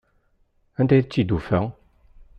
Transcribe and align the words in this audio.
Anda 0.79 0.93
ay 0.95 1.03
tt-id-tufa? 1.03 1.59